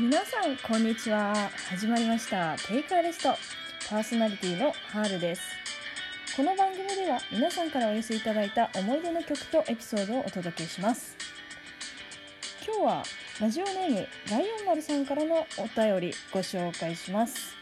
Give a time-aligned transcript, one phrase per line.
[0.00, 1.34] 皆さんこんにちは。
[1.68, 2.56] 始まりました。
[2.68, 3.30] テイクアレスト。
[3.90, 5.42] パーソナリティのハールです。
[6.36, 11.16] この番組では皆さんからお寄せいただいた思い出の曲とエピソードをお届けします。
[12.64, 13.02] 今日は
[13.40, 17.56] ラジオネームライオン丸さんからのお便りご紹介します。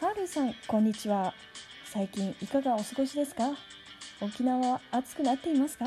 [0.00, 1.34] ハールさんこんにちは。
[1.86, 3.50] 最近いかがお過ごしですか？
[4.20, 5.86] 沖縄は暑くなっていますか？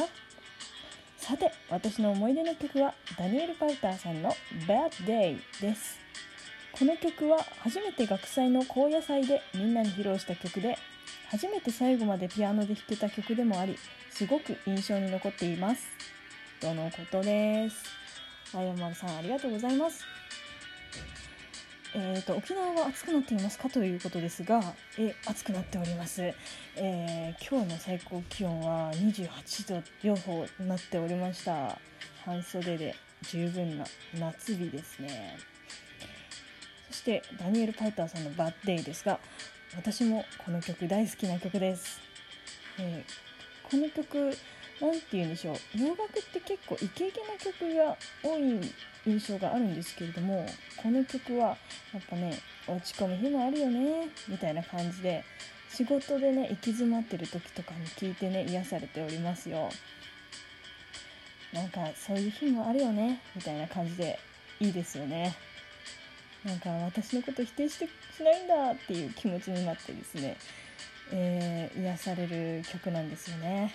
[1.23, 4.35] さて私の思い出の曲はダニエル・パウターさんの
[4.67, 5.97] 「Bad Day」です。
[6.73, 10.77] この曲は初めて学祭の高野祭でみんなに披露した曲で
[11.29, 13.77] 初めて最後までピアノで弾けた曲でもあり
[14.09, 15.87] すごく印象に残っています。
[16.59, 17.85] とのことです。
[18.53, 20.03] あやまるさんありがとうございます。
[21.95, 24.61] えーと、沖縄は暑くなっていますかということですが、
[24.97, 26.23] え暑くなっております、
[26.75, 31.77] えー、今日の最高気温は28度予報になっておりました。
[32.25, 33.85] 半袖で十分な
[34.17, 35.37] 夏日ですね。
[36.89, 39.19] そしてダニエル・パウターさんの「バッデイ」ですが
[39.75, 41.99] 私もこの曲大好きな曲です、
[42.77, 44.37] えー、この曲
[44.83, 45.55] 何て言うんでしょう。
[45.77, 48.59] 洋楽って結構イケイケな曲が多い
[49.05, 51.55] 印象があるんですけれどもこの曲は
[51.93, 55.23] やっぱね落ち込む日もあるよねみたいな感じで
[55.69, 59.69] 仕事でね行き詰まってる時とかに聞いてね癒されておりますよ。
[61.53, 64.19] なんかそういう日もあるよねみたいな感じで
[64.59, 65.33] いいですよね。
[66.43, 67.87] なんか私のこと否定して
[68.17, 70.35] しないんだっていう気持ちになってですね、
[71.13, 73.73] えー、癒される曲なんですよね。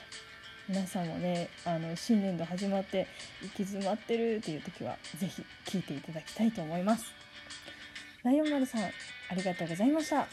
[0.68, 3.06] 皆さんもねあの新年度始まって
[3.40, 7.06] 行き詰まってるっていう時は是非聴いていただきたいと思います。
[8.22, 8.90] ライオン丸さんあ
[9.34, 10.26] りがとうございました。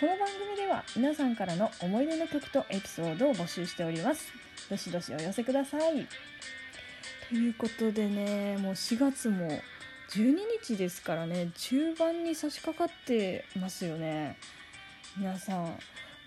[0.00, 4.32] この番組では皆さんからの思い出の曲とエピソードを募集しております。
[4.70, 6.06] どしどしお寄せください。
[7.28, 9.60] ということでねもう4月も
[10.08, 14.38] 12日ですからね中盤に差し掛かってますよね。
[15.18, 15.78] 皆さん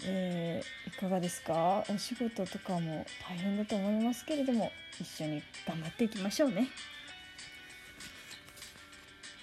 [0.05, 1.83] えー、いかがですか？
[1.89, 6.67] お仕事とかも大変だと思いますけれども一緒に頑張っていきましょうね。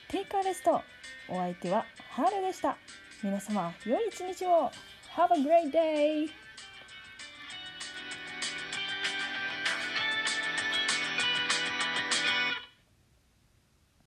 [0.08, 0.82] テイカーレスト
[1.28, 2.76] お相手はハーレでした。
[3.22, 4.70] 皆様良い一日を。
[5.16, 6.47] Have a great day!